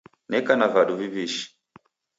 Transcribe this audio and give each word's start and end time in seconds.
Neka 0.29 0.53
na 0.57 0.67
vadu 0.73 0.93
viw'ishi 0.99 1.45